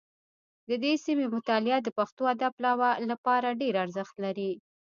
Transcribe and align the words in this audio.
د 0.69 0.71
دې 0.83 0.93
سیمې 1.05 1.25
مطالعه 1.35 1.79
د 1.83 1.87
پښتو 1.97 2.23
ادب 2.33 2.53
لپاره 3.13 3.57
ډېر 3.61 3.73
ارزښت 3.83 4.15
لري 4.25 4.51